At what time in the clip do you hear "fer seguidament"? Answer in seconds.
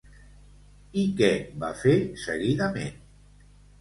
1.81-2.97